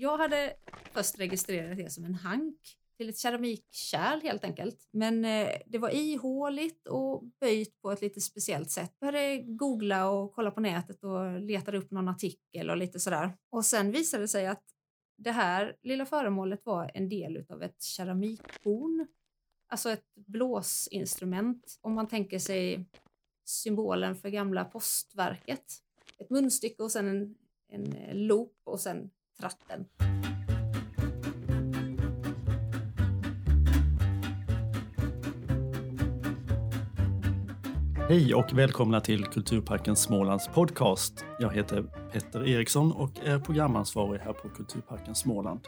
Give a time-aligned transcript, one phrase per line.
[0.00, 0.54] Jag hade
[0.92, 2.58] först registrerat det som en hank
[2.96, 4.88] till ett keramikkärl helt enkelt.
[4.90, 8.96] Men eh, det var ihåligt och böjt på ett lite speciellt sätt.
[8.98, 13.32] Jag började googla och kolla på nätet och letade upp någon artikel och lite sådär.
[13.50, 14.64] Och sen visade det sig att
[15.16, 19.06] det här lilla föremålet var en del av ett keramikhorn.
[19.68, 21.78] Alltså ett blåsinstrument.
[21.80, 22.84] Om man tänker sig
[23.44, 25.64] symbolen för gamla postverket.
[26.18, 27.34] Ett munstycke och sen en,
[27.68, 29.86] en eh, loop och sen tratten.
[38.08, 41.24] Hej och välkomna till Kulturparken Smålands podcast.
[41.40, 45.60] Jag heter Petter Eriksson och är programansvarig här på Kulturparken Småland.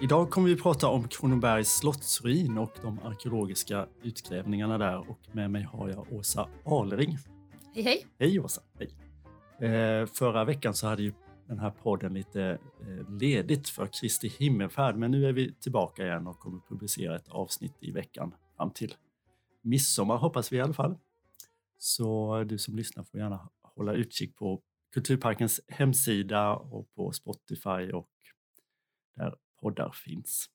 [0.00, 5.62] Idag kommer vi prata om Kronobergs slottsruin och de arkeologiska utgrävningarna där och med mig
[5.62, 7.18] har jag Åsa Alring.
[7.74, 8.06] Hej hej!
[8.18, 8.60] Hej Åsa!
[8.78, 8.90] Hej.
[9.70, 11.12] Eh, förra veckan så hade ju
[11.48, 16.26] den här podden lite eh, ledigt för Kristi himmelfärd men nu är vi tillbaka igen
[16.26, 18.94] och kommer publicera ett avsnitt i veckan fram till
[19.62, 20.98] midsommar hoppas vi i alla fall.
[21.78, 24.62] Så du som lyssnar får gärna hålla utkik på
[24.94, 28.10] Kulturparkens hemsida och på Spotify och
[29.16, 30.46] där poddar finns.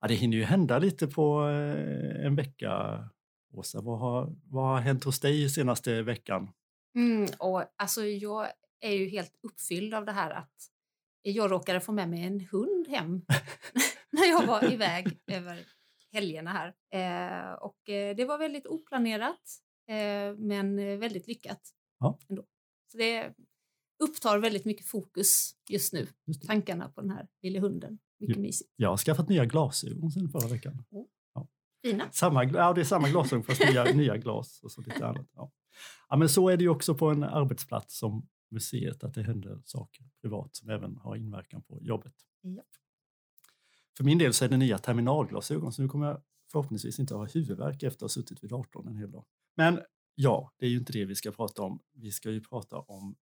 [0.00, 3.04] Ja, det hinner ju hända lite på eh, en vecka.
[3.52, 6.52] Åsa, vad har, vad har hänt hos dig senaste veckan?
[6.94, 8.46] Mm, och alltså jag
[8.80, 10.54] är ju helt uppfylld av det här att
[11.22, 13.22] jag råkade få med mig en hund hem
[14.10, 15.66] när jag var iväg över
[16.12, 16.74] helgerna här.
[16.90, 19.42] Eh, och eh, det var väldigt oplanerat.
[19.88, 21.60] Eh, men väldigt lyckat.
[21.98, 22.18] Ja.
[22.28, 22.44] Ändå.
[22.92, 23.34] Så det
[24.02, 27.98] upptar väldigt mycket fokus just nu, just tankarna på den här lilla hunden.
[28.20, 28.72] Mycket mysigt.
[28.76, 30.84] Jag har skaffat nya glasögon sen förra veckan.
[30.90, 31.06] Oh.
[31.34, 31.48] Ja.
[31.82, 32.08] Fina.
[32.12, 35.26] Samma, ja, det är samma glasögon fast nya, nya glas och så lite annat.
[35.34, 35.52] Ja.
[36.08, 36.16] ja.
[36.16, 40.04] men så är det ju också på en arbetsplats som museet, att det händer saker
[40.20, 42.14] privat som även har inverkan på jobbet.
[42.40, 42.62] Ja.
[43.96, 47.26] För min del så är det nya terminalglasögon så nu kommer jag förhoppningsvis inte ha
[47.26, 49.24] huvudvärk efter att ha suttit vid datorn en hel dag.
[49.56, 49.80] Men
[50.14, 51.82] ja, det är ju inte det vi ska prata om.
[51.92, 53.16] Vi ska ju prata om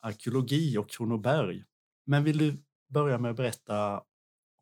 [0.00, 1.64] arkeologi och Kronoberg.
[2.04, 4.02] Men vill du börja med att berätta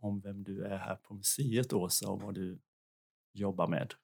[0.01, 2.61] om vem du är här på museet, Åsa, och vad du
[3.33, 3.95] jobbar med?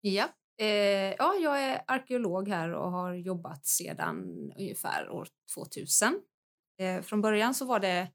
[0.00, 4.24] Ja, eh, ja jag är arkeolog här och har jobbat sedan
[4.58, 6.20] ungefär år 2000.
[6.78, 8.10] Eh, från början så var det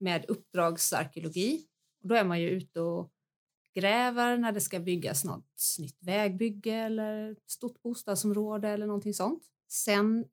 [0.00, 1.66] med uppdragsarkeologi.
[2.02, 3.10] Och då är man ju ute och
[3.74, 9.42] gräver när det ska byggas något nytt vägbygge eller stort bostadsområde eller någonting sånt.
[9.68, 10.24] Sen,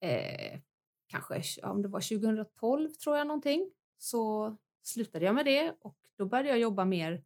[0.00, 0.60] eh,
[1.06, 6.26] kanske om det var 2012 tror jag någonting, så slutade jag med det och då
[6.26, 7.24] började jag jobba mer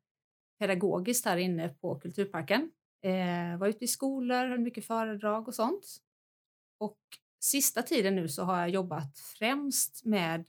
[0.58, 2.70] pedagogiskt här inne på Kulturparken.
[3.04, 5.96] Eh, var ute i skolor, höll mycket föredrag och sånt.
[6.78, 6.98] Och
[7.40, 10.44] sista tiden nu så har jag jobbat främst med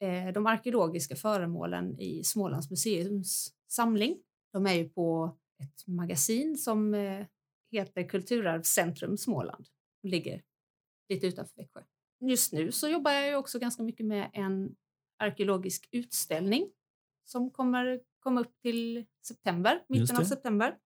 [0.00, 4.22] eh, de arkeologiska föremålen i Smålands museums samling.
[4.52, 7.26] De är ju på ett magasin som eh,
[7.70, 9.66] heter Kulturarvscentrum Småland
[10.02, 10.42] och ligger
[11.08, 11.82] lite utanför Växjö.
[12.20, 14.76] Just nu så jobbar jag också ganska mycket med en
[15.18, 16.72] arkeologisk utställning
[17.24, 20.78] som kommer komma upp till september, mitten av september.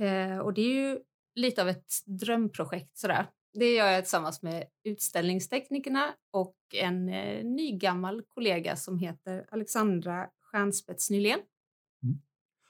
[0.00, 1.00] Eh, och det är ju
[1.34, 3.26] lite av ett drömprojekt sådär.
[3.54, 11.10] Det gör jag tillsammans med utställningsteknikerna och en eh, nygammal kollega som heter Alexandra Stjärnspets
[11.10, 11.40] Nylén.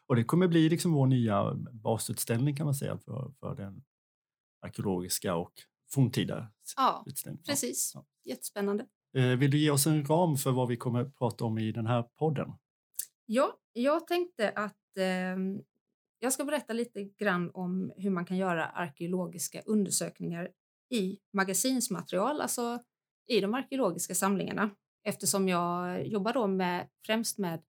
[0.06, 3.84] Och det kommer bli liksom vår nya basutställning kan man säga för, för den
[4.60, 5.52] arkeologiska och
[5.90, 7.44] forntida ja, utställningen.
[7.44, 8.06] Precis, ja.
[8.24, 8.86] jättespännande.
[9.16, 11.72] Eh, vill du ge oss en ram för vad vi kommer att prata om i
[11.72, 12.52] den här podden?
[13.26, 15.36] Ja, jag tänkte att eh,
[16.22, 20.50] jag ska berätta lite grann om hur man kan göra arkeologiska undersökningar
[20.90, 22.78] i magasinsmaterial, alltså
[23.28, 24.70] i de arkeologiska samlingarna.
[25.04, 27.62] Eftersom jag jobbar då med, främst med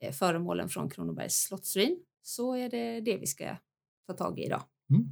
[0.00, 3.56] Eh, föremålen från Kronobergs slottsruin så är det det vi ska
[4.06, 4.62] ta tag i idag.
[4.90, 5.08] Mm.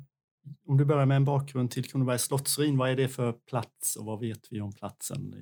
[0.67, 4.05] Om du börjar med en bakgrund till Kronobergs slottsruin, vad är det för plats och
[4.05, 5.35] vad vet vi om platsen?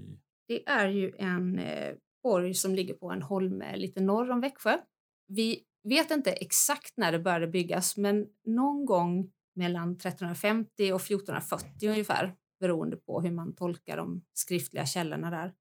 [0.49, 4.79] Det är ju en eh, borg som ligger på en holme lite norr om Växjö.
[5.26, 11.89] Vi vet inte exakt när det började byggas, men någon gång mellan 1350 och 1440
[11.89, 15.55] ungefär, beroende på hur man tolkar de skriftliga källorna där.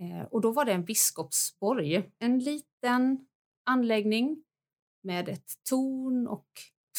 [0.00, 3.26] Eh, och då var det en biskopsborg, en liten
[3.64, 4.44] anläggning
[5.02, 6.48] med ett torn och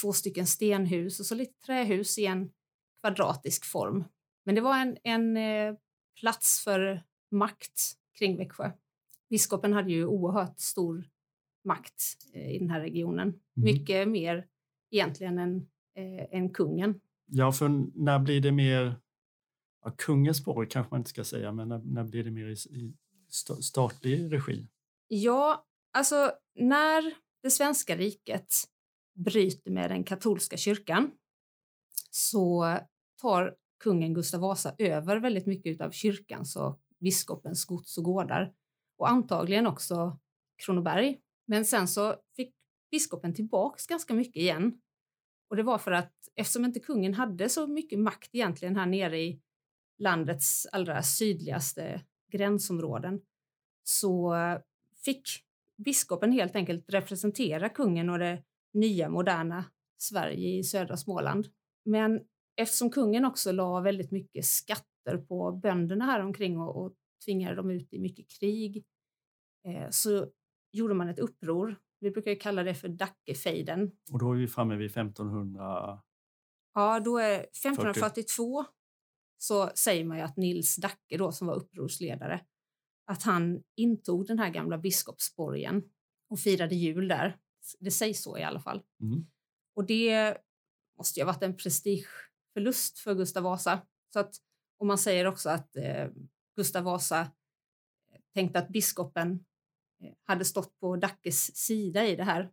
[0.02, 2.52] två stycken stenhus och så lite trähus i en
[3.02, 4.04] kvadratisk form.
[4.46, 5.76] Men det var en, en eh,
[6.20, 7.82] plats för makt
[8.18, 8.72] kring Växjö.
[9.30, 11.10] Biskopen hade ju oerhört stor
[11.68, 12.04] makt
[12.34, 13.28] eh, i den här regionen.
[13.28, 13.42] Mm.
[13.56, 14.46] Mycket mer
[14.92, 15.56] egentligen än,
[15.96, 17.00] eh, än kungen.
[17.26, 18.96] Ja, för när blir det mer
[19.84, 22.54] ja, kungens borg kanske man inte ska säga, men när, när blir det mer i,
[22.54, 22.94] i
[23.30, 24.68] st statlig regi?
[25.08, 28.54] Ja, alltså när det svenska riket
[29.16, 31.12] bryter med den katolska kyrkan
[32.12, 32.78] så
[33.22, 38.54] tar kungen Gustav Vasa över väldigt mycket av kyrkans och biskopens gods och gårdar
[38.98, 40.20] och antagligen också
[40.66, 41.20] Kronoberg.
[41.48, 42.56] Men sen så fick
[42.92, 44.82] biskopen tillbaks ganska mycket igen.
[45.50, 49.20] Och det var för att eftersom inte kungen hade så mycket makt egentligen här nere
[49.20, 49.42] i
[49.98, 52.02] landets allra sydligaste
[52.32, 53.22] gränsområden
[53.84, 54.36] så
[55.06, 55.30] fick
[55.78, 58.44] biskopen helt enkelt representera kungen och det
[58.74, 59.66] nya moderna
[59.98, 61.48] Sverige i södra Småland.
[61.86, 62.22] Men
[62.56, 66.94] eftersom kungen också la väldigt mycket skatter på bönderna här omkring och, och
[67.26, 68.86] tvingade dem ut i mycket krig
[69.68, 70.28] eh, så
[70.72, 71.76] gjorde man ett uppror.
[72.00, 73.92] Vi brukar kalla det för Dackefejden.
[74.12, 76.02] Och då är vi framme vid 1500?
[76.74, 78.72] Ja, då är 1542 40.
[79.38, 82.42] så säger man ju att Nils Dacke då som var upprorsledare
[83.08, 85.84] att han intog den här gamla biskopsborgen
[86.30, 87.38] och firade jul där.
[87.80, 88.84] Det sägs så i alla fall.
[89.02, 89.26] Mm.
[89.76, 90.38] Och det
[90.98, 93.82] måste ju ha varit en prestigeförlust för Gustav Vasa.
[94.14, 94.36] Så att,
[94.80, 96.08] och man säger också att eh,
[96.56, 97.32] Gustav Vasa
[98.34, 99.46] tänkte att biskopen
[100.24, 102.52] hade stått på Dackes sida i det här.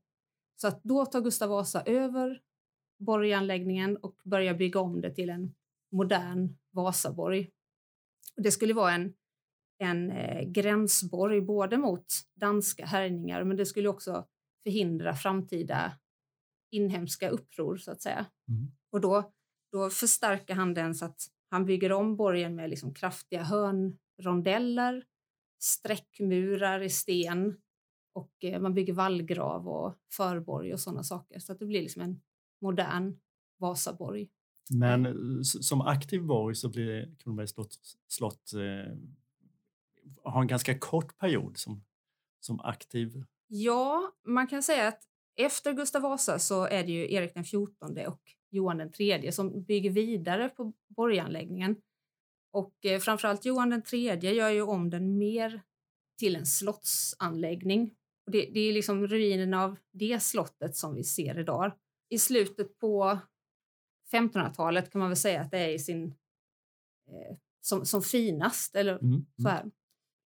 [0.57, 2.41] Så att då tar Gustav Vasa över
[2.99, 5.55] borganläggningen och börjar bygga om det till en
[5.93, 7.51] modern Vasaborg.
[8.37, 9.15] Det skulle vara en,
[9.79, 14.27] en eh, gränsborg både mot danska härjningar men det skulle också
[14.63, 15.93] förhindra framtida
[16.71, 18.27] inhemska uppror så att säga.
[18.49, 18.73] Mm.
[18.93, 19.33] Och då,
[19.73, 21.21] då förstärker han den så att
[21.51, 25.05] han bygger om borgen med liksom kraftiga hörnrondeller,
[25.65, 27.57] sträckmurar i sten
[28.13, 32.03] och eh, man bygger vallgrav och förborg och sådana saker så att det blir liksom
[32.03, 32.21] en
[32.61, 33.19] modern
[33.59, 34.29] Vasaborg.
[34.71, 37.79] Men eh, som aktiv borg så blir Kronobergs slott,
[38.09, 38.95] slott eh,
[40.23, 41.85] har en ganska kort period som,
[42.41, 43.25] som aktiv.
[43.47, 45.03] Ja, man kan säga att
[45.37, 48.21] efter Gustav Vasa så är det ju Erik den XIV och
[48.51, 51.77] Johan den III som bygger vidare på borganläggningen.
[52.55, 55.63] Och eh, framförallt Johan den III gör ju om den mer
[56.19, 57.95] till en slottsanläggning.
[58.27, 61.73] Och det, det är liksom ruinen av det slottet som vi ser idag.
[62.09, 63.19] I slutet på
[64.13, 66.05] 1500-talet kan man väl säga att det är i sin
[67.09, 68.77] eh, som, som finast.
[68.77, 69.27] Eller mm, mm.
[69.43, 69.71] så här.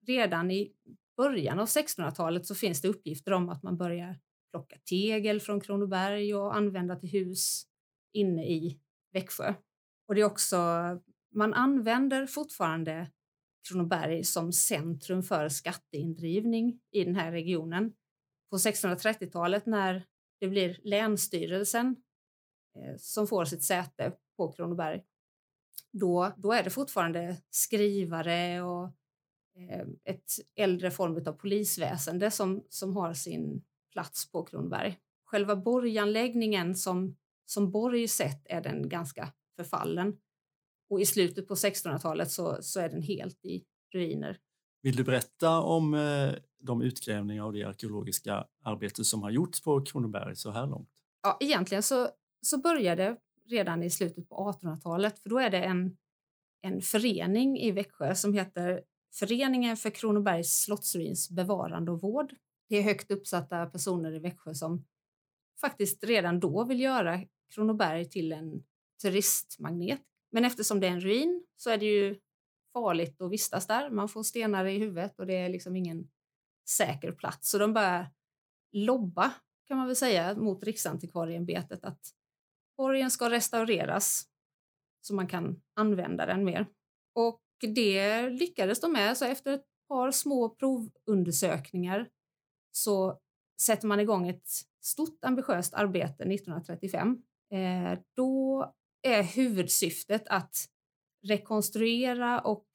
[0.07, 0.73] Redan i
[1.17, 4.19] början av 1600-talet så finns det uppgifter om att man börjar
[4.51, 7.67] plocka tegel från Kronoberg och använda till hus
[8.13, 8.79] inne i
[9.13, 9.53] Växjö.
[10.07, 10.57] Och det är också,
[11.35, 13.11] man använder fortfarande
[13.67, 17.93] Kronoberg som centrum för skatteindrivning i den här regionen.
[18.49, 20.05] På 1630-talet när
[20.39, 21.95] det blir Länsstyrelsen
[22.75, 25.03] eh, som får sitt säte på Kronoberg,
[25.91, 28.85] då, då är det fortfarande skrivare och
[29.55, 34.99] eh, ett äldre form av polisväsende som, som har sin plats på Kronoberg.
[35.25, 37.15] Själva borganläggningen som,
[37.45, 40.17] som borg sett är den ganska förfallen.
[40.89, 44.37] Och i slutet på 1600-talet så, så är den helt i ruiner.
[44.81, 49.81] Vill du berätta om eh, de utgrävningar och det arkeologiska arbete som har gjorts på
[49.81, 50.89] Kronoberg så här långt?
[51.23, 52.09] Ja, egentligen så,
[52.41, 53.17] så började
[53.49, 55.97] redan i slutet på 1800-talet, för då är det en,
[56.61, 58.81] en förening i Växjö som heter
[59.13, 62.35] Föreningen för Kronobergs slottsruins bevarande och vård
[62.69, 64.85] det är högt uppsatta personer i Växjö som
[65.61, 67.21] faktiskt redan då vill göra
[67.53, 68.63] Kronoberg till en
[69.01, 70.01] turistmagnet.
[70.35, 72.19] Men eftersom det är en ruin så är det ju
[72.73, 73.89] farligt att vistas där.
[73.89, 76.09] Man får stenar i huvudet och det är liksom ingen
[76.69, 77.49] säker plats.
[77.49, 78.07] Så de börjar
[78.71, 79.33] lobba,
[79.67, 81.99] kan man väl säga, mot Riksantikvarieämbetet att
[82.77, 84.23] borgen ska restaureras
[85.01, 86.67] så man kan använda den mer.
[87.13, 87.41] Och
[87.75, 92.09] det lyckades de med, så efter ett par små provundersökningar
[92.71, 93.19] så
[93.61, 94.49] sätter man igång ett
[94.81, 97.23] stort ambitiöst arbete 1935.
[97.51, 98.65] Eh, då
[99.05, 100.69] är huvudsyftet att
[101.23, 102.67] rekonstruera och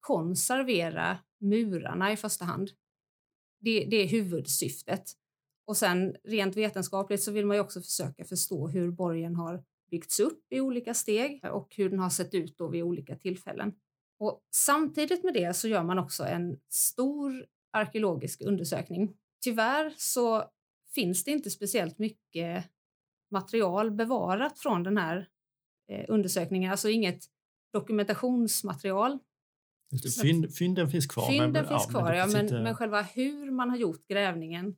[0.00, 2.70] konservera murarna i första hand.
[3.60, 5.12] Det, det, är huvudsyftet.
[5.66, 10.20] Och sen rent vetenskapligt så vill man ju också försöka förstå hur borgen har byggts
[10.20, 13.72] upp i olika steg och hur den har sett ut då vid olika tillfällen.
[14.18, 20.50] Och samtidigt med det så gör man också en stor arkeologisk undersökning tyvärr så
[20.94, 22.64] finns det inte speciellt mycket
[23.30, 25.28] material bevarat från den här
[25.88, 27.24] eh, undersökningen, alltså inget
[27.72, 29.18] dokumentationsmaterial.
[30.22, 31.28] Fynd, fynden finns kvar.
[31.28, 32.60] Fynden men, finns kvar, men, ja, men, inte...
[32.60, 34.76] men, själva hur man har gjort grävningen.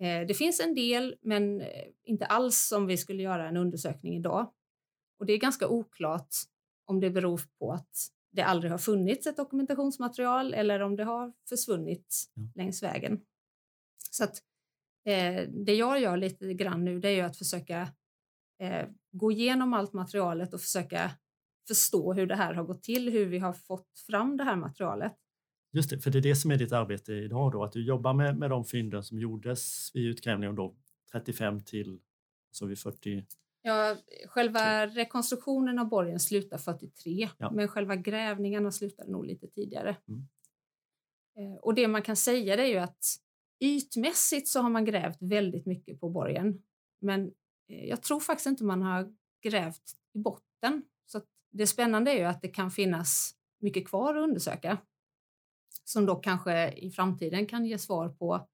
[0.00, 4.16] Eh, det finns en del, men eh, inte alls som vi skulle göra en undersökning
[4.16, 4.52] idag.
[5.18, 6.34] Och det är ganska oklart
[6.86, 11.32] om det beror på att det aldrig har funnits ett dokumentationsmaterial eller om det har
[11.48, 12.42] försvunnit Ja.
[12.54, 13.20] längs vägen.
[14.10, 14.42] Så att
[15.04, 17.88] eh, det jag gör lite grann nu det är att försöka
[18.58, 21.10] eh, gå igenom allt materialet och försöka
[21.68, 25.12] förstå hur det här har gått till, hur vi har fått fram det här materialet.
[25.72, 28.14] Just det, för det är det som är ditt arbete idag då, att du jobbar
[28.14, 30.74] med, med de fynden som gjordes vid utgrävningen då
[31.12, 32.00] 35 till
[32.50, 33.26] så vid 40.
[33.62, 33.96] Ja,
[34.26, 37.50] själva rekonstruktionen av borgen slutar 43, Ja.
[37.50, 39.96] men själva grävningarna slutade nog lite tidigare.
[40.08, 40.26] Mm.
[41.38, 43.04] Eh, Och det man kan säga är ju att
[43.60, 46.62] ytmässigt så har man grävt väldigt mycket på borgen,
[47.00, 47.32] men
[47.66, 50.82] jag tror faktiskt inte man har grävt i botten.
[51.06, 51.20] Så
[51.52, 54.78] det spännande är ju att det kan finnas mycket kvar att undersöka
[55.84, 58.48] som då kanske i framtiden kan ge svar på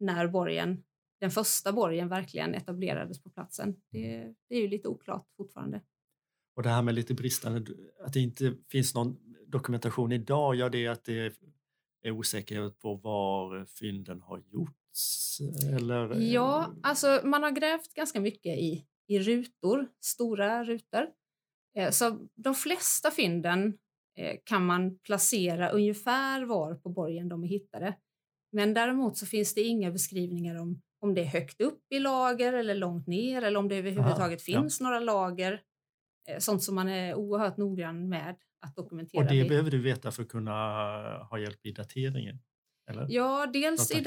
[0.00, 0.84] när borgen
[1.20, 3.76] den första borgen verkligen etablerades på platsen.
[3.90, 5.82] Det, det är ju lite oklart fortfarande.
[6.56, 10.86] Och det här med lite bristande, att det inte finns någon dokumentation idag, ja det
[10.86, 11.36] är att det
[12.02, 14.77] är osäkerhet på var fynden har gjorts
[15.76, 16.10] eller?
[16.12, 21.06] eh, Ja, alltså man har grävt ganska mycket i, i rutor, stora rutor.
[21.78, 23.78] Eh, Så de flesta fynden
[24.18, 27.96] eh, kan man placera ungefär var på borgen de är hittade.
[28.52, 32.52] Men däremot så finns det inga beskrivningar om om det är högt upp i lager
[32.52, 34.60] eller långt ner eller om det överhuvudtaget ja.
[34.60, 35.62] finns några lager.
[36.38, 38.36] Sånt som man är oerhört noggrann med
[38.66, 39.22] att dokumentera.
[39.22, 40.52] Och det vid- behöver du veta för att kunna
[41.30, 42.38] ha hjälp i dateringen?
[42.88, 43.06] Eller?
[43.08, 44.04] Ja, dels i,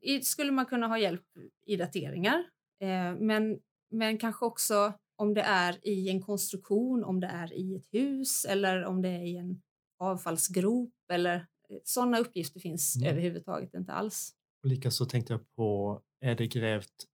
[0.00, 1.26] i, skulle man kunna ha hjälp
[1.66, 2.44] i dateringar,
[2.80, 3.58] eh, men,
[3.90, 8.44] men kanske också om det är i en konstruktion, om det är i ett hus
[8.44, 9.62] eller om det är i en
[9.98, 11.46] avfallsgrop eller
[11.84, 13.08] sådana uppgifter finns Mm.
[13.08, 14.34] överhuvudtaget inte alls.
[14.62, 17.06] Likaså tänkte jag på, är det grävt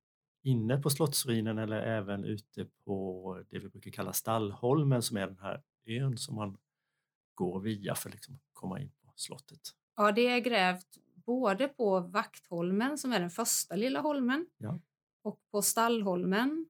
[0.43, 5.39] inne på slottsruinen eller även ute på det vi brukar kalla Stallholmen som är den
[5.39, 6.57] här ön som man
[7.35, 9.61] går via för att liksom komma in på slottet?
[10.01, 14.81] Ja, det är grävt både på Vaktholmen som är den första lilla holmen Ja.
[15.23, 16.69] och på Stallholmen.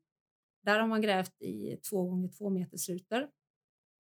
[0.63, 3.31] Där har man grävt i två gånger två meters rutor.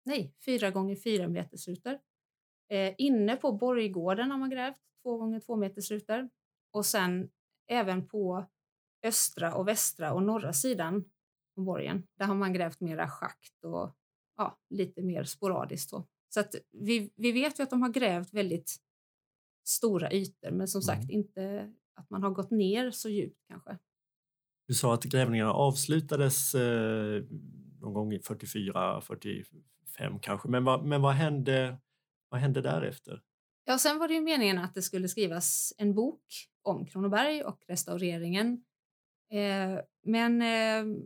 [0.05, 1.99] Nej, fyra gånger fyra meters rutor.
[2.69, 6.31] Eh, inne på Borggården har man grävt två gånger två meters rutor
[6.71, 7.31] och sen
[7.67, 8.45] även på
[9.03, 11.05] östra och västra och norra sidan
[11.57, 12.07] av borgen.
[12.19, 13.97] Där har man grävt mera schakt och
[14.37, 15.91] ja, lite mer sporadiskt.
[15.91, 18.77] Så, så att vi, vi vet ju att de har grävt väldigt
[19.65, 21.11] stora ytor, men som sagt Mm.
[21.11, 23.79] inte att man har gått ner så djupt kanske.
[24.69, 27.23] Du sa att grävningarna avslutades eh,
[27.81, 31.79] någon gång i 44, 45 kanske, men vad, men vad, hände,
[32.29, 33.23] vad hände därefter?
[33.65, 36.25] Ja, sen var det ju meningen att det skulle skrivas en bok
[36.63, 38.65] om Kronoberg och restaureringen.
[39.33, 40.97] Eh, men eh,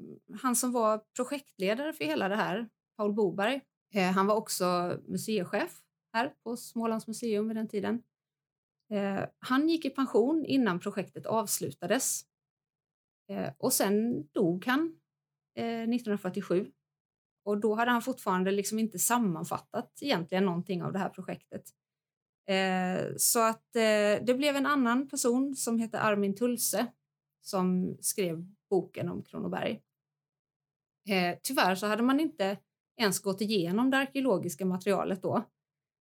[0.43, 3.61] han som var projektledare för hela det här, Paul Boberg,
[3.95, 5.81] eh, han var också museichef
[6.13, 8.03] här på Smålands museum vid den tiden.
[8.91, 12.23] Eh, han gick i pension innan projektet avslutades.
[13.31, 15.01] Eh, och sen dog han
[15.55, 16.73] eh, 1947.
[17.45, 21.63] Och då hade han fortfarande liksom inte sammanfattat egentligen någonting av det här projektet.
[22.49, 26.87] Eh, så att eh, det blev en annan person som heter Armin Tulse
[27.43, 29.83] som skrev boken om Kronoberg.
[31.09, 32.59] Eh, tyvärr så hade man inte
[33.01, 35.45] ens gått igenom det arkeologiska materialet då.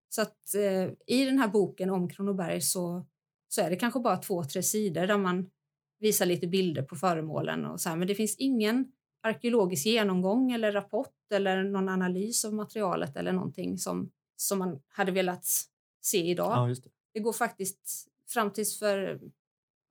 [0.09, 3.05] Så att eh, i den här boken om Kronoberg så,
[3.47, 5.50] så är det kanske bara två, tre sidor där man
[6.00, 8.91] visar lite bilder på föremålen och så här, men det finns ingen
[9.24, 15.12] arkeologisk genomgång eller rapport eller någon analys av materialet eller någonting som, som man hade
[15.12, 15.45] velat
[16.01, 16.69] se idag.
[16.69, 16.89] Ja, det.
[17.13, 19.21] Det går faktiskt fram tills för,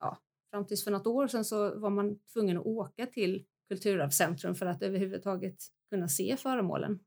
[0.00, 0.18] ja,
[0.50, 4.66] fram tills för något år sedan så var man tvungen att åka till Kulturarvscentrum för
[4.66, 5.56] att överhuvudtaget
[5.90, 7.00] kunna se föremålen.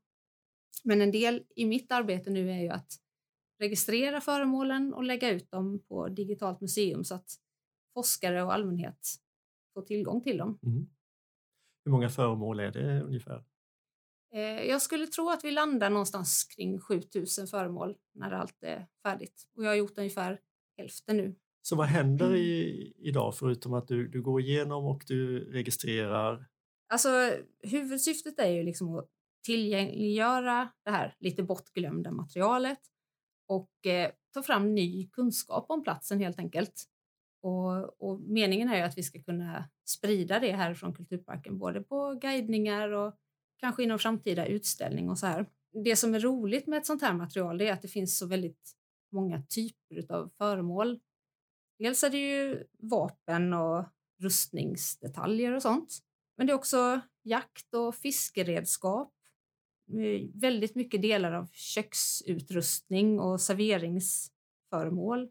[0.84, 2.92] Men en del i mitt arbete nu är ju att
[3.60, 7.30] registrera föremålen och lägga ut dem på digitalt museum så att
[7.94, 8.98] forskare och allmänhet
[9.74, 10.58] får tillgång till dem.
[10.62, 10.86] Mm.
[11.84, 13.44] Hur många föremål är det ungefär?
[14.34, 19.48] Eh, Jag skulle tro att vi landar någonstans kring 7000 föremål när allt är färdigt.
[19.56, 20.40] Och jag har gjort ungefär
[20.76, 21.34] hälften nu.
[21.62, 26.46] Så vad händer i, idag förutom att du, du går igenom och du registrerar?
[26.88, 27.08] Alltså
[27.62, 29.08] huvudsyftet är ju liksom att
[29.48, 32.78] tillgängliggöra det här lite bortglömda materialet
[33.46, 36.84] och eh, ta fram ny kunskap om platsen helt enkelt.
[37.42, 41.80] Och, och meningen är ju att vi ska kunna sprida det här från Kulturparken både
[41.80, 43.14] på guidningar och
[43.60, 45.46] kanske inom framtida utställning och så här.
[45.84, 48.72] Det som är roligt med ett sånt här material är att det finns så väldigt
[49.12, 51.00] många typer av föremål.
[51.78, 53.84] Dels är det ju vapen och
[54.22, 55.98] rustningsdetaljer och sånt.
[56.36, 59.14] Men det är också jakt och fiskeredskap
[59.88, 65.30] eh, väldigt mycket delar av köksutrustning och serveringsföremål.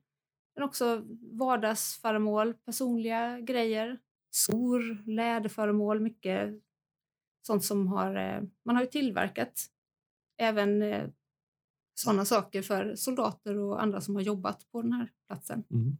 [0.55, 3.99] Men också vardagsföremål, personliga grejer,
[4.29, 6.61] skor, läderföremål, mycket
[7.41, 9.65] sånt som har, eh, man har ju tillverkat
[10.37, 11.09] även eh,
[11.93, 15.63] sådana saker för soldater och andra som har jobbat på den här platsen.
[15.71, 15.97] Mm.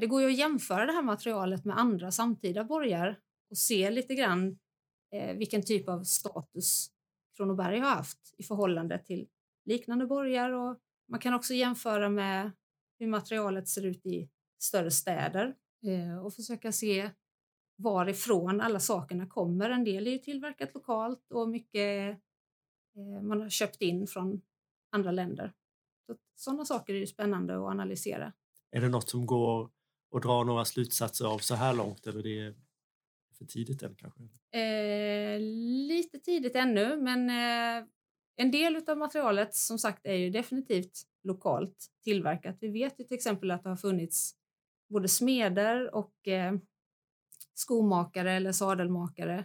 [0.00, 3.18] Det går ju att jämföra det här materialet med andra samtida borgar
[3.50, 4.58] och se lite grann
[5.36, 6.91] vilken typ av status
[7.36, 9.28] Kronoberg har haft i förhållande till
[9.64, 12.50] liknande borgar och man kan också jämföra med
[12.98, 14.28] hur materialet ser ut i
[14.62, 15.54] större städer
[15.86, 17.10] eh, och försöka se
[17.76, 19.70] varifrån alla sakerna kommer.
[19.70, 22.10] En del är ju tillverkat lokalt och mycket
[22.96, 24.40] eh, man har köpt in från
[24.90, 25.52] andra länder.
[26.06, 28.32] Så, sådana saker är ju spännande att analysera.
[28.70, 29.70] Är det något som går
[30.16, 32.54] att dra några slutsatser av så här långt eller det är
[33.42, 34.22] för tidigt än kanske?
[34.58, 35.40] Eh,
[35.88, 37.86] lite tidigt ännu, men eh,
[38.36, 42.56] en del av materialet som sagt är ju definitivt lokalt tillverkat.
[42.60, 44.34] Vi vet ju till exempel att det har funnits
[44.88, 46.54] både smeder och eh,
[47.54, 49.44] skomakare eller sadelmakare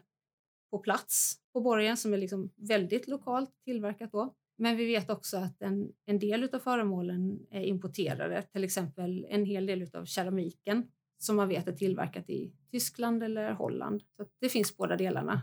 [0.71, 4.35] på plats på borgen som är liksom väldigt lokalt tillverkat då.
[4.57, 9.45] Men vi vet också att en, en del av föremålen är importerade, till exempel en
[9.45, 14.03] hel del av keramiken som man vet är tillverkat i Tyskland eller Holland.
[14.17, 15.41] Så det finns båda delarna.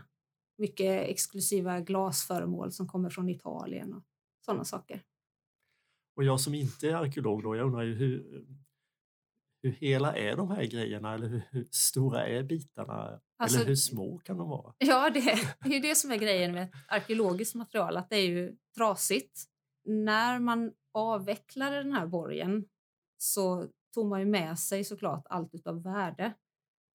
[0.57, 4.03] Mycket exklusiva glasföremål som kommer från Italien och
[4.45, 5.03] sådana saker.
[6.15, 8.45] Och jag som inte är arkeolog då, jag undrar ju hur,
[9.63, 13.21] hur hela är de här grejerna eller hur, hur stora är bitarna?
[13.37, 14.73] Alltså, eller hur små kan de vara?
[14.77, 18.55] Ja, det är ju det som är grejen med arkeologiskt material, att det är ju
[18.75, 19.43] trasigt.
[19.85, 22.65] När man avvecklade den här borgen
[23.17, 26.33] så tog man ju med sig såklart allt utav värde.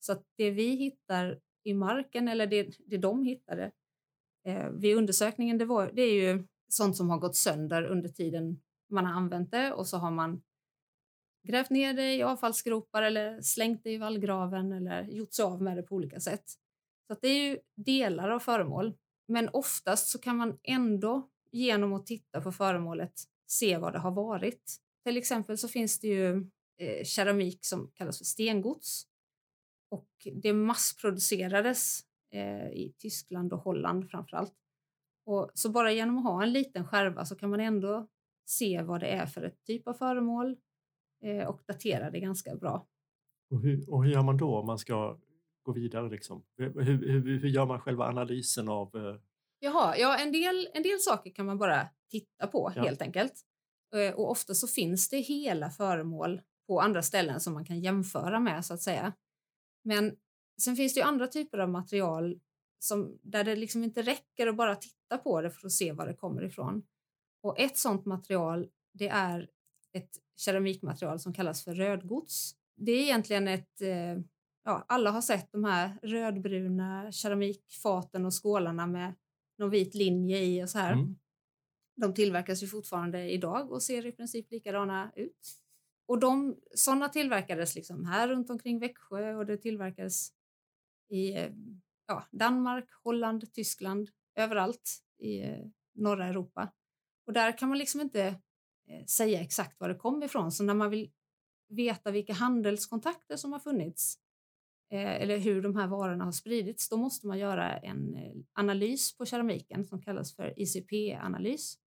[0.01, 3.71] Så att det vi hittar i marken, eller det, det de hittade
[4.47, 8.61] eh, vid undersökningen, det, var, det är ju sånt som har gått sönder under tiden
[8.91, 10.43] man har använt det och så har man
[11.49, 15.77] grävt ner det i avfallsgropar eller slängt det i vallgraven eller gjort sig av med
[15.77, 16.45] det på olika sätt.
[17.07, 18.95] Så det är ju delar av föremål.
[19.29, 23.13] Men oftast så kan man ändå genom att titta på föremålet
[23.47, 24.77] se vad det har varit.
[25.05, 29.07] Till exempel så finns det ju eh, keramik som kallas för stengods
[29.91, 30.09] och
[30.43, 32.01] det massproducerades
[32.33, 34.55] eh, i Tyskland och Holland framför allt.
[35.27, 38.09] Och så bara genom att ha en liten skärva så kan man ändå
[38.47, 40.57] se vad det är för ett typ av föremål,
[41.25, 42.87] Eh, och datera det ganska bra.
[43.51, 45.19] Och hur, och hur gör man då om man ska
[45.63, 46.11] gå vidare?
[46.11, 46.43] Liksom?
[46.57, 48.97] Hur, hur, hur gör man själva analysen av...
[48.97, 49.21] Eh...
[49.59, 52.83] Jaha, ja, en del, en del saker kan man bara titta på ja.
[52.83, 53.33] helt enkelt.
[53.95, 56.41] Eh, och ofta så finns det hela föremål
[56.71, 59.13] på andra ställen som man kan jämföra med så att säga.
[59.85, 60.17] Men
[60.63, 62.41] sen finns det ju andra typer av material
[62.79, 66.07] som, där det liksom inte räcker att bara titta på det för att se var
[66.07, 66.83] det kommer ifrån.
[67.43, 69.49] Och ett sådant material det är
[69.93, 72.55] ett keramikmaterial som kallas för rödgods.
[72.77, 74.19] Det är egentligen ett, eh,
[74.65, 79.15] ja, alla har sett de här rödbruna keramikfaten och skålarna med
[79.59, 80.93] någon vit linje i och så här.
[80.93, 81.17] Mm.
[81.97, 85.60] De tillverkas ju fortfarande idag och ser i princip likadana ut.
[86.11, 90.29] Och de, sådana tillverkades liksom här runt omkring Växjö och det tillverkades
[91.11, 91.35] i
[92.07, 96.73] ja, Danmark, Holland, Tyskland, överallt i eh, norra Europa.
[97.27, 98.41] Och där kan man liksom inte
[98.91, 100.53] Eh, säga exakt var det kom ifrån.
[100.53, 101.11] Så när man vill
[101.69, 104.19] veta vilka handelskontakter som har funnits
[104.93, 109.17] eh, eller hur de här varorna har spridits, då måste man göra en eh, analys
[109.17, 111.79] på keramiken som kallas för ICP-analys.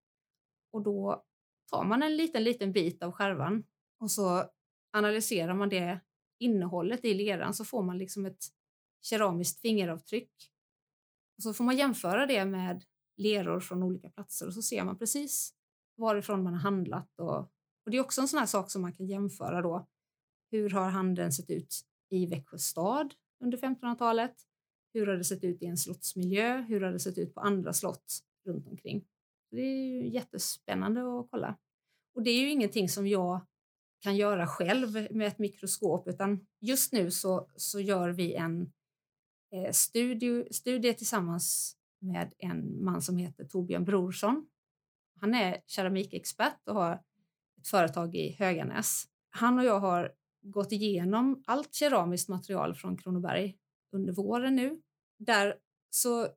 [0.71, 1.23] Och då
[1.71, 3.63] tar man en liten, liten bit av skärvan
[4.03, 4.45] och så
[4.91, 5.99] analyserar man det
[6.39, 8.45] innehållet i leran så får man liksom ett
[9.01, 10.31] keramiskt fingeravtryck.
[11.37, 12.83] Och så får man jämföra det med
[13.17, 15.53] leror från olika platser och så ser man precis
[15.97, 17.19] varifrån man har handlat.
[17.19, 17.37] Och,
[17.85, 19.87] och det är också en sån här sak som man kan jämföra då.
[20.51, 21.75] Hur har handeln sett ut
[22.09, 23.13] i Växjö stad
[23.43, 24.35] under 1500-talet?
[24.93, 26.61] Hur har det sett ut i en slottsmiljö?
[26.61, 29.05] Hur har det sett ut på andra slott runt omkring?
[29.51, 31.57] Det är ju jättespännande att kolla.
[32.15, 33.41] Och det är ju ingenting som jag
[34.03, 38.71] kan göra själv med ett mikroskop utan just nu så, så gör vi en
[39.51, 44.45] eh, studie, studie tillsammans med en man som heter Torbjörn Brorsson
[45.23, 46.93] han är keramikexpert och har
[47.61, 49.07] ett företag i Höganäs.
[49.29, 50.11] Han och jag har
[50.41, 53.57] gått igenom allt keramiskt material från Kronoberg
[53.91, 54.81] under våren nu.
[55.19, 55.55] Där
[55.89, 56.27] så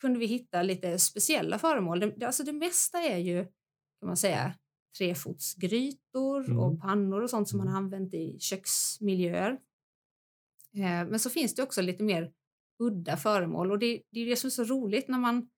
[0.00, 2.00] kunde vi hitta lite speciella föremål.
[2.00, 3.44] Det, alltså det mesta är ju,
[4.00, 4.54] kan man säga,
[4.98, 6.58] trefotsgrytor mm.
[6.58, 9.50] och pannor och sånt som man har använt i köksmiljöer.
[10.74, 12.32] Eh, men så finns det också lite mer
[12.78, 15.48] udda föremål och det, det är det som är så roligt när man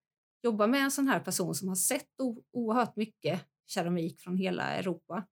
[0.42, 4.62] jobba med en sån här person som har sett o- oerhört mycket keramik från hela
[4.62, 5.26] Europa.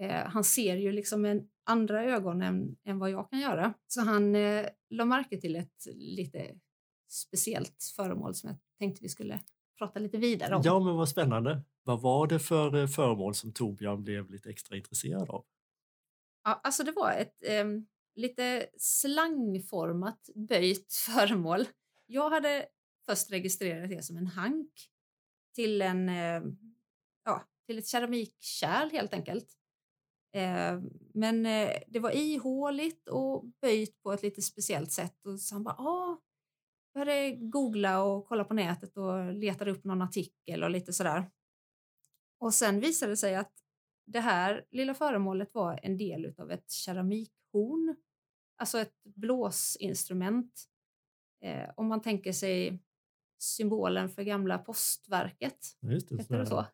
[0.00, 3.74] Eh, han ser ju liksom med andra ögon än, än vad jag kan göra.
[3.86, 6.54] Så han eh, la märke till ett lite
[7.08, 9.40] speciellt föremål som jag tänkte vi skulle
[9.78, 10.62] prata lite vidare om.
[10.64, 11.62] Ja, men vad spännande.
[11.86, 15.44] Vad var det för eh, föremål som Torbjörn blev lite extra intresserad av?
[16.44, 17.64] Ja, alltså det var ett eh,
[18.14, 21.64] lite slangformat böjt föremål.
[22.06, 22.66] Jag hade
[23.08, 24.72] först registrerat det som en hank
[25.54, 26.42] till, en, eh,
[27.24, 29.48] ja, till ett keramikkärl helt enkelt.
[30.34, 30.80] Eh,
[31.14, 35.26] men eh, det var ihåligt och böjt på ett lite speciellt sätt.
[35.26, 36.20] Och så han bara, ah,
[36.94, 41.30] började googla och kolla på nätet och letade upp någon artikel och lite sådär.
[42.38, 43.52] Och sen visade det sig att
[44.06, 47.96] det här lilla föremålet var en del av ett keramikhorn,
[48.56, 50.64] alltså ett blåsinstrument.
[51.40, 52.78] Eh, om man tänker sig
[53.38, 55.76] symbolen för gamla postverket.
[55.80, 56.60] Ja, Just det, Heter det så?
[56.60, 56.70] här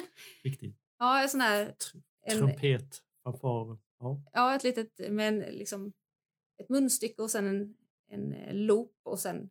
[0.44, 0.76] Riktigt.
[0.98, 1.74] ja, en sån här...
[2.22, 3.78] En, Trumpet, fanfar.
[3.98, 4.22] Ja.
[4.32, 5.92] ja, ett litet med en, liksom,
[6.58, 7.76] ett munstycke och sen en,
[8.08, 9.50] en eh, loop och sen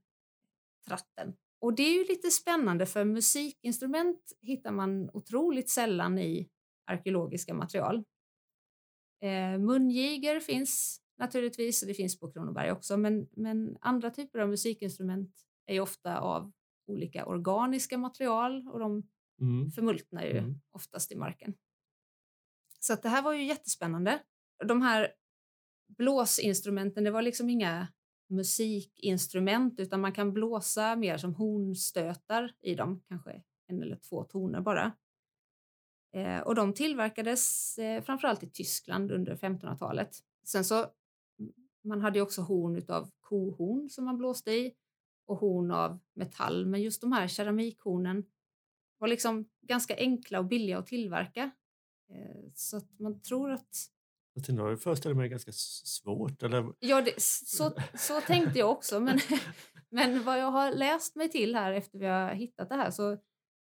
[0.87, 1.33] tratten.
[1.59, 6.49] Och det är ju lite spännande för musikinstrument hittar man otroligt sällan i
[6.85, 8.03] arkeologiska material.
[9.21, 14.49] Eh, mungiger finns naturligtvis och det finns på Kronoberg också men, men andra typer av
[14.49, 15.31] musikinstrument
[15.65, 16.51] är ju ofta av
[16.87, 19.03] olika organiska material och de
[19.41, 19.71] Mm.
[19.71, 20.61] förmultnar ju Mm.
[20.71, 21.53] oftast i marken.
[22.79, 24.23] Så det här var ju jättespännande.
[24.65, 25.13] De här
[25.97, 27.87] blåsinstrumenten, det var liksom inga
[28.27, 34.61] musikinstrument utan man kan blåsa mer som hornstötar i dem, kanske en eller två toner
[34.61, 34.91] bara.
[36.13, 40.09] Eh, och de tillverkades eh, framförallt i Tyskland under 1500-talet.
[40.43, 40.85] Sen så,
[41.83, 44.73] man hade ju också horn utav kohorn som man blåste i
[45.25, 48.25] och horn av metall, men just de här keramikhornen
[48.97, 51.51] var liksom ganska enkla och billiga att tillverka.
[52.09, 53.91] Eh, så att man tror att
[54.35, 56.43] Tänkte, jag föreställer mig ganska svårt.
[56.43, 58.99] Eller, Ja, det, så, så tänkte jag också.
[58.99, 59.19] Men,
[59.89, 63.17] men vad jag har läst mig till här efter vi har hittat det här så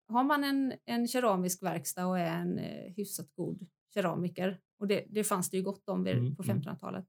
[0.08, 5.06] har man en, en keramisk verkstad och är en eh, hyfsat god keramiker och det,
[5.10, 6.62] det fanns det ju gott om vid, Mm, på mm.
[6.62, 7.06] 1500-talet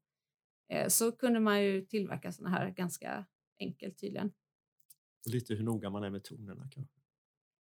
[0.72, 3.26] eh, så kunde man ju tillverka såna här ganska
[3.60, 4.32] enkelt tydligen.
[5.26, 7.00] lite hur noga man är med tonerna kanske.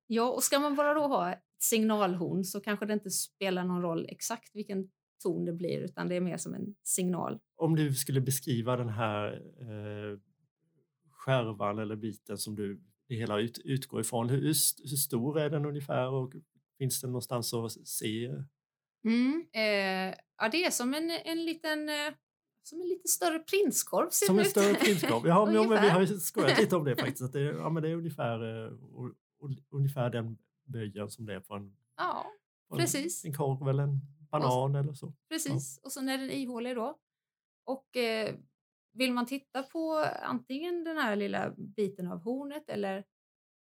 [0.08, 3.82] Ja, och ska man bara då ha ett signalhorn så kanske det inte spelar någon
[3.82, 7.40] roll exakt vilken ton det blir utan det är mer som en signal.
[7.56, 10.20] Om du skulle beskriva den här eh,
[11.12, 14.30] skärvan eller biten som du det hela ut, utgår ifrån.
[14.30, 16.34] Hur, hur st- hur stor är den ungefär och
[16.78, 18.26] finns den någonstans att se?
[19.06, 19.46] Mm.
[19.54, 22.14] Eh, ja, det är som en, en liten eh,
[22.64, 24.10] som en lite större prinskorv.
[24.10, 25.28] ser Som en större prinskorv?
[25.28, 27.22] Ja, men, ja, men vi har skojat lite om det faktiskt.
[27.22, 29.16] Att det, ja, men det är ungefär, o-
[29.72, 32.26] ungefär den böjen som det är på en, Ja,
[32.70, 33.26] på en, Precis.
[33.26, 34.00] en korv eller en
[34.32, 35.14] banan eller så.
[35.30, 35.80] precis.
[35.84, 37.00] Och så är den ihålig då.
[37.64, 38.36] Och eh,
[38.92, 43.06] vill man titta på antingen den här lilla biten av hornet eller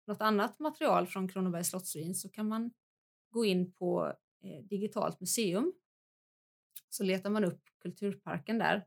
[0.07, 2.71] något annat material från Kronobergs slottsruin så kan man
[3.31, 5.73] gå in på eh, Digitalt museum.
[6.89, 8.87] Så letar man upp Kulturparken där.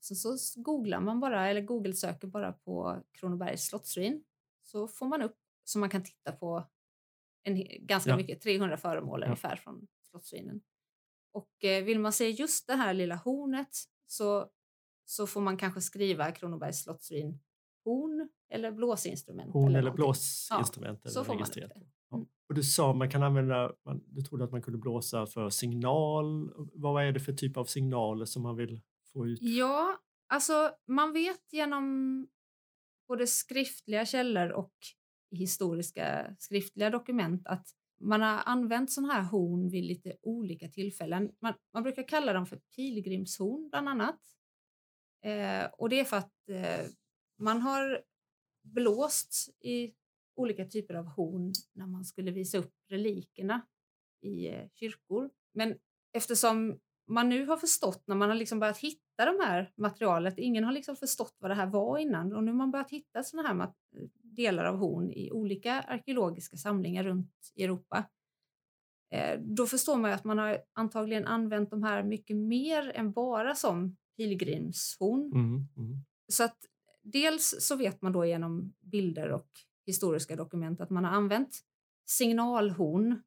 [0.00, 4.24] Sen så s- googlar man bara, eller Google-söker bara på Kronobergs slottsruin.
[4.62, 6.68] Så får man upp så man kan titta på
[7.42, 8.16] en, ganska Ja.
[8.16, 9.26] mycket, 300 föremål Ja.
[9.26, 10.60] ungefär från slottsruinen.
[11.32, 13.68] Och eh, vill man se just det här lilla hornet
[14.06, 14.50] så,
[15.04, 17.40] så får man kanske skriva Kronobergs slottsruin
[17.84, 19.52] horn eller blåsinstrument.
[19.52, 19.96] Horn eller någonting.
[19.96, 21.00] blåsinstrument.
[21.04, 21.70] så eller får man det.
[22.10, 22.16] Ja.
[22.16, 22.28] Mm.
[22.48, 23.72] Och du sa man kan använda,
[24.06, 26.52] du trodde att man kunde blåsa för signal.
[26.74, 28.80] Vad är det för typ av signaler som man vill
[29.12, 29.38] få ut?
[29.42, 32.26] Ja, alltså man vet genom
[33.08, 34.74] både skriftliga källor och
[35.30, 37.66] historiska skriftliga dokument att
[38.00, 41.32] man har använt sådana här horn vid lite olika tillfällen.
[41.40, 44.20] Man, man brukar kalla dem för pilgrimshorn bland annat.
[45.24, 46.86] Eh, och det är för att eh,
[47.38, 48.02] man har
[48.62, 49.94] blåst i
[50.36, 53.66] olika typer av horn när man skulle visa upp relikerna
[54.22, 55.30] i eh, kyrkor.
[55.54, 55.78] Men
[56.12, 60.64] eftersom man nu har förstått när man har liksom börjat hitta de här materialet, ingen
[60.64, 63.42] har liksom förstått vad det här var innan och nu har man börjat hitta såna
[63.42, 63.72] här
[64.36, 68.04] delar av horn i olika arkeologiska samlingar runt i Europa.
[69.10, 73.54] Eh, då förstår man att man har antagligen använt de här mycket mer än bara
[73.54, 75.32] som pilgrimshorn.
[75.32, 75.96] Mm, mm.
[76.28, 76.56] Så att
[77.02, 79.48] dels så vet man då genom bilder och
[79.86, 81.60] historiska dokument att man har använt
[82.08, 83.22] signalhorn.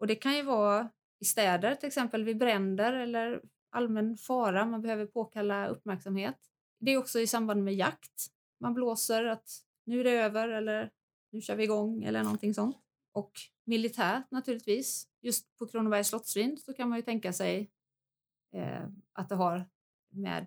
[0.00, 4.66] Och det kan ju vara i städer, till exempel vid bränder eller allmän fara.
[4.66, 6.36] Man behöver påkalla uppmärksamhet.
[6.80, 8.26] Det är också i samband med jakt.
[8.60, 9.48] Man blåser att
[9.88, 10.90] nu är det över eller
[11.30, 12.76] nu kör vi igång eller någonting sånt.
[13.12, 13.32] Och
[13.64, 15.08] militärt naturligtvis.
[15.20, 17.70] Just på Kronobergs slottsruin så kan man ju tänka sig
[18.54, 19.68] eh, att det har
[20.10, 20.46] med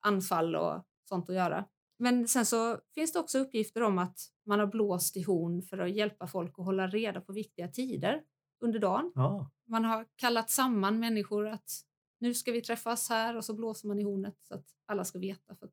[0.00, 1.64] anfall och sånt att göra.
[1.98, 5.78] Men sen så finns det också uppgifter om att man har blåst i horn för
[5.78, 8.22] att hjälpa folk att hålla reda på viktiga tider
[8.60, 9.12] under dagen.
[9.14, 9.50] Ja.
[9.64, 11.70] Man har kallat samman människor att
[12.18, 15.18] nu ska vi träffas här och så blåser man i hornet så att alla ska
[15.18, 15.56] veta.
[15.56, 15.70] För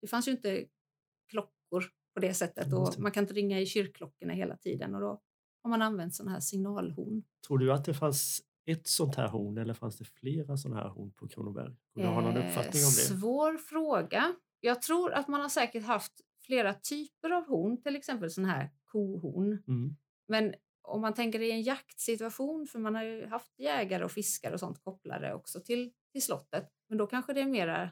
[0.00, 0.66] det fanns ju inte
[1.26, 5.20] klockor på det sättet och man kan inte ringa i kyrkklockorna hela tiden och då
[5.62, 7.22] har man använt sådana här signalhorn.
[7.46, 10.88] Tror du att det fanns ett sånt här horn eller fanns det flera sådana här
[10.88, 11.76] horn på Kronoberg?
[11.94, 13.20] Du har någon Eh, uppfattning om det?
[13.20, 14.34] Svår fråga.
[14.60, 16.12] Jag tror att man har säkert haft
[16.46, 19.62] flera typer av horn, till exempel sådana här kohorn.
[19.68, 19.96] Mm.
[20.28, 24.54] Men om man tänker i en jaktsituation, för man har ju haft jägare och fiskare
[24.54, 27.90] och sånt kopplade också till, till slottet, men då kanske det är mera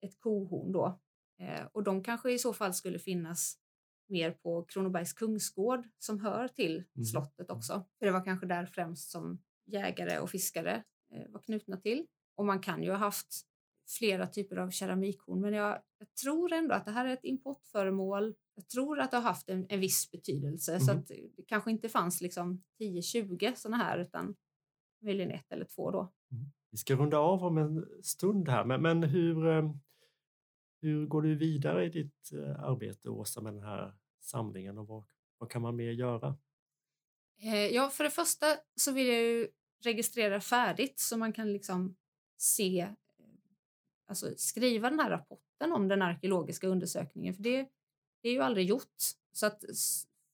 [0.00, 1.00] ett kohorn då.
[1.40, 3.63] Eh, och de kanske i så fall skulle finnas
[4.08, 7.04] mer på Kronobergs kungsgård som hör till Mm.
[7.04, 7.84] slottet också.
[7.98, 12.06] För det var kanske där främst som jägare och fiskare eh, var knutna till.
[12.36, 13.26] Och man kan ju ha haft
[13.98, 18.34] flera typer av keramikhorn, men jag, jag tror ändå att det här är ett importföremål.
[18.54, 21.00] Jag tror att det har haft en, en viss betydelse, så Mhm.
[21.00, 24.36] att det kanske inte fanns liksom 10-20 sådana här, utan
[25.02, 26.12] möjligen ett eller två då.
[26.70, 29.70] Vi ska runda av om en stund här, men, men hur, eh,
[30.84, 35.04] hur går du vidare i ditt eh, arbete, Åsa, med den här samlingen och vad,
[35.38, 36.36] vad kan man mer göra?
[37.42, 39.48] Eh, ja, för det första så vill jag ju
[39.84, 41.96] registrera färdigt så man kan liksom
[42.36, 42.90] se, eh,
[44.06, 47.68] alltså skriva den här rapporten om den arkeologiska undersökningen, för det,
[48.22, 48.96] det är ju aldrig gjort.
[49.32, 49.64] Så att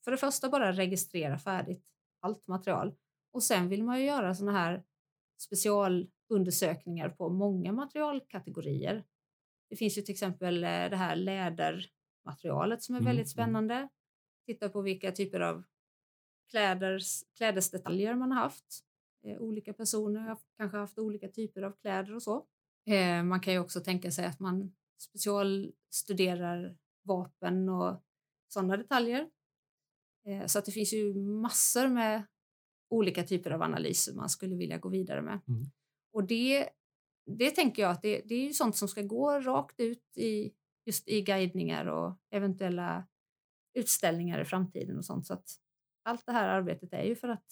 [0.04, 1.84] för det första bara registrera färdigt
[2.20, 2.94] allt material
[3.32, 4.84] och sen vill man ju göra såna här
[5.38, 9.04] specialundersökningar på många materialkategorier.
[9.70, 13.30] Det finns ju till exempel eh, det här lädermaterialet som är Mm, väldigt mm.
[13.32, 13.88] spännande.
[14.46, 15.64] Titta på vilka typer av
[16.50, 18.84] kläders, klädesdetaljer man har haft.
[19.24, 22.46] Eh, olika personer har kanske haft olika typer av kläder och så.
[22.86, 28.02] Eh, man kan ju också tänka sig att man specialstuderar vapen och
[28.48, 29.30] sådana detaljer.
[30.46, 32.26] Så att det finns ju massor med
[32.90, 35.40] olika typer av analyser man skulle vilja gå vidare med.
[35.48, 35.64] Mm.
[36.12, 36.68] Och det,
[37.36, 40.52] det tänker jag att det, det är ju sånt som ska gå rakt ut i
[40.86, 43.06] just i guidningar och eventuella
[43.74, 45.26] utställningar i framtiden och sånt.
[45.26, 45.48] Så att
[46.02, 47.46] allt det här arbetet är ju för att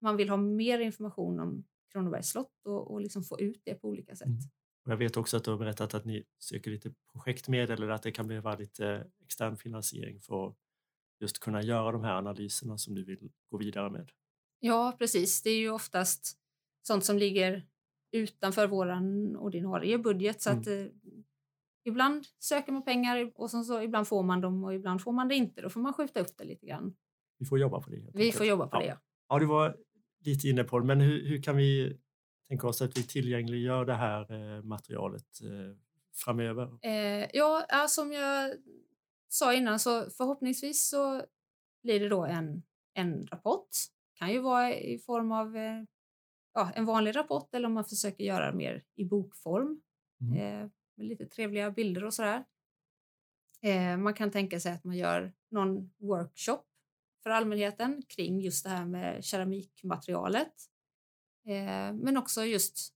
[0.00, 3.88] man vill ha mer information om Kronobergs slott och, och liksom få ut det på
[3.88, 4.26] olika sätt.
[4.26, 4.40] Mm.
[4.84, 8.02] Och jag vet också att du har berättat att ni söker lite projektmedel eller att
[8.02, 10.56] det kan behöva lite extern finansiering för att
[11.20, 14.10] just kunna göra de här analyserna som du vill gå vidare med.
[14.60, 15.42] Ja, precis.
[15.42, 16.38] Det är ju oftast
[16.82, 17.66] sånt som ligger
[18.12, 18.86] utanför vår
[19.38, 20.42] ordinarie budget.
[20.42, 20.60] Så Mm.
[20.60, 20.86] att, eh,
[21.84, 25.34] ibland söker man pengar och så, ibland får man dem och ibland får man det
[25.34, 25.60] inte.
[25.62, 26.96] Då får man skjuta upp det lite grann.
[27.38, 28.10] Vi får jobba på det.
[28.14, 28.80] Vi får jobba på Ja.
[28.80, 28.86] det.
[28.86, 28.96] Ja.
[29.28, 29.76] Ja, du var
[30.24, 31.98] lite inne på det, men hur, hur kan vi
[32.48, 35.76] tänka oss att vi tillgängliggör det här eh, materialet eh,
[36.24, 36.78] framöver?
[36.82, 38.54] Eh, ja, ja, som jag
[39.28, 41.22] sa innan så förhoppningsvis så
[41.82, 42.62] blir det då en,
[42.94, 43.68] en rapport.
[44.14, 45.82] kan ju vara i form av eh,
[46.54, 49.80] ja, en vanlig rapport eller om man försöker göra mer i bokform
[50.20, 50.36] Mm.
[50.62, 52.44] eh, med lite trevliga bilder och sådär.
[53.62, 56.62] Eh, man kan tänka sig att man gör någon workshop
[57.22, 60.52] för allmänheten kring just det här med keramikmaterialet.
[61.46, 62.94] Eh, men också just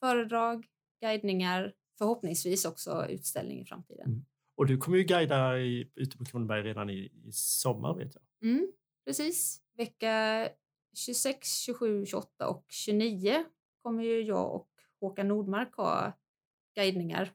[0.00, 0.66] föredrag,
[1.00, 4.06] guidningar, förhoppningsvis också utställning i framtiden.
[4.06, 4.24] Mm.
[4.56, 8.50] Och du kommer ju guida i, ute på Kronoberg redan i, i sommar vet jag.
[8.50, 8.72] Mm,
[9.06, 9.62] precis.
[9.76, 10.48] Vecka
[10.94, 13.44] 26, 27, 28 och 29
[13.82, 14.68] kommer ju jag och
[15.00, 16.12] Håkan Nordmark ha
[16.74, 17.32] guidningar.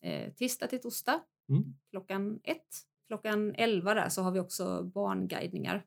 [0.00, 1.62] Eh, tisdag till torsdag Mm.
[1.90, 2.68] klockan ett.
[3.06, 5.86] Klockan 11 där så har vi också barnguidningar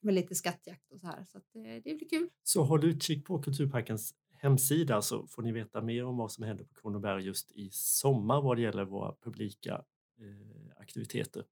[0.00, 1.24] med lite skattjakt och så här.
[1.24, 2.28] Så att, eh, det blir kul.
[2.42, 6.64] Så håll utkik på Kulturparkens hemsida så får ni veta mer om vad som händer
[6.64, 9.84] på Kronoberg just i sommar vad det gäller våra publika
[10.18, 11.44] eh, aktiviteter.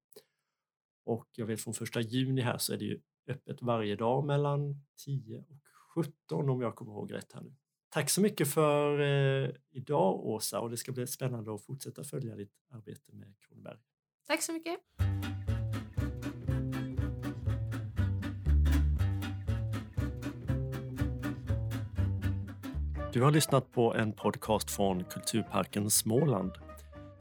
[1.03, 4.83] Och jag vet från första juni här så är det ju öppet varje dag mellan
[5.05, 5.61] 10 och
[5.95, 7.55] 17 om jag kommer ihåg rätt här nu.
[7.89, 12.35] Tack så mycket för eh, idag Åsa och det ska bli spännande att fortsätta följa
[12.35, 13.77] ditt arbete med Kronoberg.
[14.27, 14.79] Tack så mycket.
[23.13, 26.51] Du har lyssnat på en podcast från Kulturparken Småland.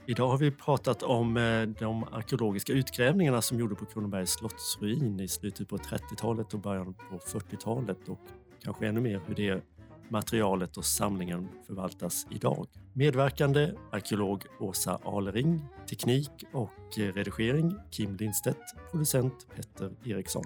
[0.07, 5.29] Idag har vi pratat om eh, de arkeologiska utgrävningarna som gjordes på Kronobergs slottsruin i
[5.29, 8.19] slutet på 30-talet och början på 40-talet och
[8.63, 9.63] kanske ännu mer hur det
[10.09, 12.67] materialet och samlingen förvaltas idag.
[12.93, 20.45] Medverkande arkeolog Åsa Alering, teknik och eh, redigering Kim Lindstedt, producent Petter Eriksson.